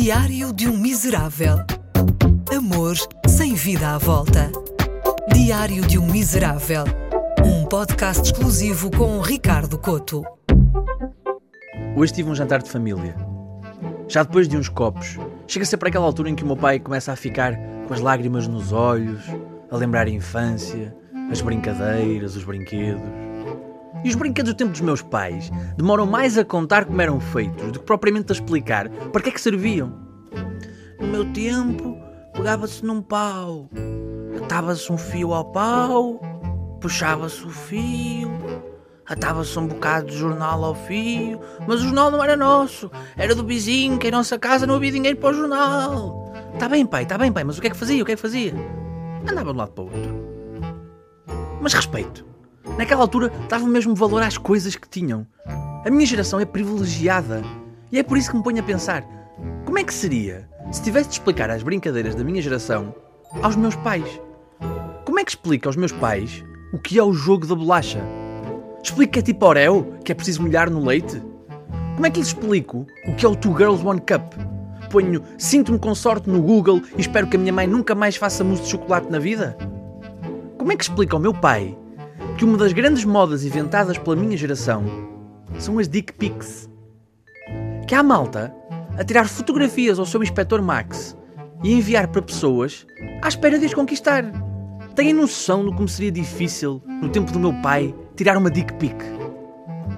Diário 0.00 0.52
de 0.52 0.68
um 0.68 0.76
Miserável. 0.76 1.56
Amor 2.56 2.94
sem 3.26 3.54
vida 3.54 3.96
à 3.96 3.98
volta. 3.98 4.48
Diário 5.34 5.84
de 5.84 5.98
um 5.98 6.06
Miserável. 6.06 6.84
Um 7.44 7.66
podcast 7.66 8.22
exclusivo 8.22 8.92
com 8.92 9.20
Ricardo 9.20 9.76
Coto. 9.76 10.22
Hoje 11.96 12.12
tive 12.12 12.30
um 12.30 12.34
jantar 12.34 12.62
de 12.62 12.70
família. 12.70 13.16
Já 14.06 14.22
depois 14.22 14.46
de 14.46 14.56
uns 14.56 14.68
copos, 14.68 15.18
chega 15.48 15.66
sempre 15.66 15.88
aquela 15.88 16.06
altura 16.06 16.30
em 16.30 16.36
que 16.36 16.44
o 16.44 16.46
meu 16.46 16.56
pai 16.56 16.78
começa 16.78 17.12
a 17.12 17.16
ficar 17.16 17.58
com 17.88 17.92
as 17.92 18.00
lágrimas 18.00 18.46
nos 18.46 18.70
olhos, 18.70 19.20
a 19.68 19.76
lembrar 19.76 20.06
a 20.06 20.10
infância, 20.10 20.96
as 21.28 21.40
brincadeiras, 21.40 22.36
os 22.36 22.44
brinquedos. 22.44 23.27
E 24.04 24.08
os 24.08 24.14
brinquedos 24.14 24.52
do 24.52 24.56
tempo 24.56 24.72
dos 24.72 24.80
meus 24.80 25.02
pais 25.02 25.50
demoram 25.76 26.06
mais 26.06 26.38
a 26.38 26.44
contar 26.44 26.84
como 26.84 27.00
eram 27.00 27.20
feitos 27.20 27.72
do 27.72 27.80
que 27.80 27.84
propriamente 27.84 28.32
a 28.32 28.34
explicar 28.34 28.88
para 28.88 29.22
que 29.22 29.28
é 29.30 29.32
que 29.32 29.40
serviam. 29.40 29.92
No 31.00 31.08
meu 31.08 31.32
tempo, 31.32 31.98
pegava-se 32.34 32.84
num 32.84 33.02
pau, 33.02 33.68
atava-se 34.42 34.92
um 34.92 34.98
fio 34.98 35.32
ao 35.32 35.44
pau, 35.46 36.20
puxava-se 36.80 37.44
o 37.44 37.50
fio, 37.50 38.30
atava-se 39.06 39.58
um 39.58 39.66
bocado 39.66 40.06
de 40.06 40.16
jornal 40.16 40.64
ao 40.64 40.74
fio, 40.74 41.40
mas 41.66 41.80
o 41.80 41.84
jornal 41.84 42.10
não 42.10 42.22
era 42.22 42.36
nosso, 42.36 42.90
era 43.16 43.34
do 43.34 43.44
vizinho, 43.44 43.98
que 43.98 44.08
em 44.08 44.12
nossa 44.12 44.38
casa 44.38 44.66
não 44.66 44.76
havia 44.76 44.92
dinheiro 44.92 45.18
para 45.18 45.30
o 45.30 45.34
jornal. 45.34 46.32
Está 46.54 46.68
bem, 46.68 46.84
pai, 46.84 47.04
está 47.04 47.16
bem, 47.16 47.32
pai, 47.32 47.44
mas 47.44 47.58
o 47.58 47.60
que 47.60 47.68
é 47.68 47.70
que 47.70 47.76
fazia? 47.76 48.02
O 48.02 48.06
que 48.06 48.12
é 48.12 48.16
que 48.16 48.22
fazia? 48.22 48.54
Andava 49.22 49.50
de 49.50 49.56
um 49.56 49.60
lado 49.60 49.72
para 49.72 49.84
o 49.84 49.86
outro. 49.86 50.28
Mas 51.60 51.72
respeito. 51.72 52.27
Naquela 52.76 53.02
altura 53.02 53.32
dava 53.48 53.66
mesmo 53.66 53.94
valor 53.94 54.22
às 54.22 54.36
coisas 54.36 54.76
que 54.76 54.88
tinham. 54.88 55.26
A 55.84 55.90
minha 55.90 56.06
geração 56.06 56.40
é 56.40 56.44
privilegiada. 56.44 57.42
E 57.90 57.98
é 57.98 58.02
por 58.02 58.18
isso 58.18 58.30
que 58.30 58.36
me 58.36 58.42
ponho 58.42 58.60
a 58.60 58.62
pensar: 58.62 59.04
como 59.64 59.78
é 59.78 59.84
que 59.84 59.94
seria 59.94 60.48
se 60.70 60.82
tivesse 60.82 61.08
de 61.08 61.14
explicar 61.14 61.50
as 61.50 61.62
brincadeiras 61.62 62.14
da 62.14 62.24
minha 62.24 62.42
geração 62.42 62.94
aos 63.42 63.56
meus 63.56 63.74
pais? 63.76 64.20
Como 65.04 65.18
é 65.18 65.24
que 65.24 65.30
explica 65.30 65.68
aos 65.68 65.76
meus 65.76 65.92
pais 65.92 66.44
o 66.72 66.78
que 66.78 66.98
é 66.98 67.02
o 67.02 67.12
jogo 67.12 67.46
da 67.46 67.54
bolacha? 67.54 68.02
Explico 68.82 69.12
que 69.14 69.18
é 69.18 69.22
tipo 69.22 69.46
Oreo, 69.46 69.94
que 70.04 70.12
é 70.12 70.14
preciso 70.14 70.42
molhar 70.42 70.70
no 70.70 70.84
leite? 70.84 71.22
Como 71.94 72.06
é 72.06 72.10
que 72.10 72.18
lhes 72.18 72.28
explico 72.28 72.86
o 73.06 73.14
que 73.16 73.26
é 73.26 73.28
o 73.28 73.34
Two 73.34 73.56
Girls 73.56 73.84
One 73.84 74.00
Cup? 74.00 74.34
Ponho 74.90 75.22
sinto-me 75.36 75.78
com 75.78 75.94
sorte 75.94 76.30
no 76.30 76.40
Google 76.40 76.80
e 76.96 77.00
espero 77.00 77.26
que 77.26 77.36
a 77.36 77.40
minha 77.40 77.52
mãe 77.52 77.66
nunca 77.66 77.94
mais 77.94 78.16
faça 78.16 78.44
mousse 78.44 78.62
de 78.62 78.68
chocolate 78.68 79.10
na 79.10 79.18
vida? 79.18 79.56
Como 80.56 80.70
é 80.70 80.76
que 80.76 80.84
explica 80.84 81.16
ao 81.16 81.20
meu 81.20 81.34
pai 81.34 81.76
que 82.38 82.44
uma 82.44 82.56
das 82.56 82.72
grandes 82.72 83.04
modas 83.04 83.44
inventadas 83.44 83.98
pela 83.98 84.14
minha 84.14 84.36
geração 84.36 84.84
são 85.58 85.76
as 85.80 85.88
dick 85.88 86.12
pics? 86.12 86.70
Que 87.84 87.96
há 87.96 88.02
malta 88.02 88.54
a 88.96 89.02
tirar 89.02 89.26
fotografias 89.26 89.98
ao 89.98 90.06
seu 90.06 90.22
inspector 90.22 90.62
Max 90.62 91.16
e 91.64 91.72
enviar 91.72 92.06
para 92.06 92.22
pessoas 92.22 92.86
à 93.22 93.26
espera 93.26 93.58
de 93.58 93.66
as 93.66 93.74
conquistar. 93.74 94.24
Têm 94.94 95.12
noção 95.12 95.68
de 95.68 95.74
como 95.74 95.88
seria 95.88 96.12
difícil, 96.12 96.80
no 96.86 97.08
tempo 97.08 97.32
do 97.32 97.40
meu 97.40 97.52
pai, 97.60 97.92
tirar 98.14 98.36
uma 98.36 98.52
dick 98.52 98.72
pic? 98.74 98.94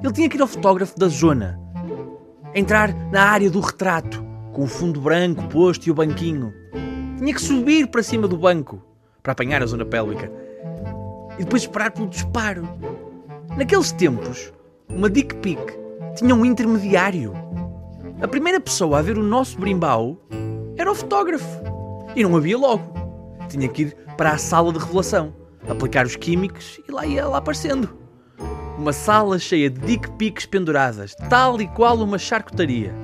Ele 0.00 0.12
tinha 0.12 0.28
que 0.28 0.36
ir 0.36 0.40
ao 0.40 0.46
fotógrafo 0.46 0.96
da 0.96 1.08
zona, 1.08 1.58
entrar 2.54 2.94
na 3.10 3.24
área 3.24 3.50
do 3.50 3.58
retrato, 3.58 4.24
com 4.52 4.62
o 4.62 4.68
fundo 4.68 5.00
branco 5.00 5.42
posto 5.48 5.88
e 5.88 5.90
o 5.90 5.94
banquinho. 5.94 6.54
Tinha 7.18 7.34
que 7.34 7.42
subir 7.42 7.88
para 7.88 8.00
cima 8.00 8.28
do 8.28 8.38
banco 8.38 8.80
para 9.24 9.32
apanhar 9.32 9.60
a 9.60 9.66
zona 9.66 9.84
pélvica 9.84 10.30
e 11.38 11.44
depois 11.44 11.62
esperar 11.62 11.90
pelo 11.90 12.08
disparo. 12.08 12.68
Naqueles 13.56 13.92
tempos, 13.92 14.52
uma 14.88 15.08
dick 15.08 15.34
pic 15.36 15.58
tinha 16.16 16.34
um 16.34 16.44
intermediário. 16.44 17.32
A 18.20 18.26
primeira 18.26 18.60
pessoa 18.60 18.98
a 18.98 19.02
ver 19.02 19.16
o 19.16 19.22
nosso 19.22 19.58
brimbau 19.58 20.16
era 20.76 20.90
o 20.90 20.94
fotógrafo. 20.94 21.46
E 22.16 22.22
não 22.22 22.36
havia 22.36 22.58
logo. 22.58 22.92
Tinha 23.48 23.68
que 23.68 23.82
ir 23.82 23.96
para 24.16 24.32
a 24.32 24.38
sala 24.38 24.72
de 24.72 24.78
revelação, 24.78 25.32
aplicar 25.68 26.06
os 26.06 26.16
químicos 26.16 26.80
e 26.88 26.92
lá 26.92 27.06
ia 27.06 27.20
ela 27.20 27.38
aparecendo. 27.38 27.96
Uma 28.76 28.92
sala 28.92 29.38
cheia 29.38 29.68
de 29.68 29.80
dick 29.80 30.10
pics 30.12 30.46
penduradas, 30.46 31.14
tal 31.28 31.60
e 31.60 31.66
qual 31.68 31.96
uma 31.98 32.18
charcutaria. 32.18 32.94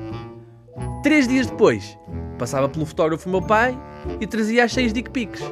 Três 1.03 1.29
dias 1.29 1.47
depois, 1.47 1.99
passava 2.39 2.69
pelo 2.69 2.87
fotógrafo 2.87 3.29
meu 3.29 3.43
pai 3.43 3.79
e 4.21 4.27
trazia 4.27 4.65
as 4.65 4.73
seis 4.73 4.93
dick 4.93 5.11
pics. 5.11 5.43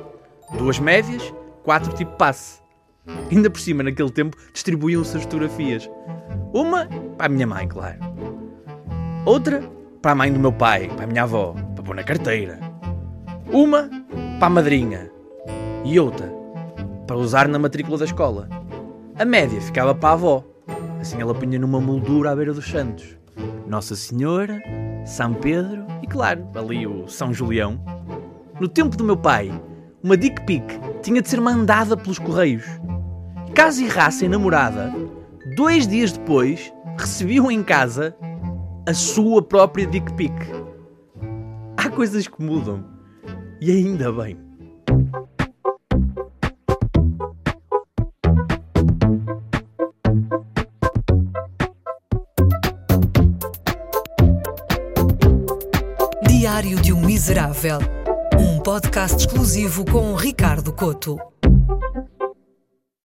Duas 0.57 0.79
médias, 0.79 1.33
quatro 1.63 1.93
tipo 1.95 2.13
passe. 2.17 2.62
Ainda 3.31 3.51
por 3.51 3.61
cima, 3.61 3.83
naquele 3.83 4.11
tempo, 4.11 4.37
distribuíam-se 4.53 5.17
as 5.17 5.23
fotografias. 5.25 5.91
Uma 6.53 6.87
para 7.17 7.27
a 7.27 7.29
minha 7.29 7.47
mãe, 7.47 7.67
claro. 7.67 7.99
Outra 9.25 9.63
para 10.01 10.13
a 10.13 10.15
mãe 10.15 10.33
do 10.33 10.39
meu 10.39 10.53
pai, 10.53 10.89
para 10.89 11.05
a 11.05 11.07
minha 11.07 11.23
avó, 11.23 11.55
para 11.75 11.85
pôr 11.85 11.95
na 11.95 12.05
carteira. 12.05 12.59
Uma 13.53 13.89
para 14.39 14.47
a 14.47 14.51
madrinha. 14.51 15.11
E 15.85 15.99
outra 15.99 16.33
para 17.07 17.17
usar 17.17 17.49
na 17.49 17.59
matrícula 17.59 17.99
da 17.99 18.05
escola. 18.05 18.49
A 19.19 19.25
média 19.25 19.61
ficava 19.61 19.95
para 19.95 20.11
a 20.11 20.13
avó. 20.13 20.45
Assim 21.01 21.21
ela 21.21 21.35
punha 21.35 21.59
numa 21.59 21.81
moldura 21.81 22.31
à 22.31 22.37
beira 22.37 22.55
dos 22.55 22.67
santos. 22.67 23.17
Nossa 23.67 23.97
Senhora, 23.97 24.63
São 25.05 25.35
Pedro 25.35 25.85
e, 26.03 26.07
claro, 26.07 26.47
ali 26.55 26.87
o 26.87 27.09
São 27.09 27.33
Julião. 27.33 27.81
No 28.61 28.69
tempo 28.69 28.97
do 28.97 29.05
meu 29.05 29.17
pai, 29.17 29.53
uma 30.03 30.17
dick 30.17 30.45
pic 30.45 30.65
tinha 31.03 31.23
de 31.23 31.29
ser 31.29 31.41
mandada 31.41 31.97
pelos 31.97 32.19
correios. 32.19 32.65
Caso 33.55 33.85
errassem 33.85 34.29
namorada, 34.29 34.93
dois 35.57 35.87
dias 35.87 36.13
depois 36.13 36.73
recebiam 36.99 37.51
em 37.51 37.63
casa 37.63 38.15
a 38.87 38.93
sua 38.93 39.43
própria 39.43 39.87
dick 39.87 40.13
pic. 40.15 40.33
Há 41.77 41.89
coisas 41.89 42.27
que 42.27 42.43
mudam. 42.43 42.85
E 43.61 43.71
ainda 43.71 44.11
bem. 44.13 44.37
Diário 56.27 56.81
de 56.81 56.93
um 56.93 57.01
Miserável. 57.01 58.02
Podcast 58.63 59.17
exclusivo 59.17 59.85
com 59.85 60.15
Ricardo 60.15 60.73
Coto. 60.73 61.32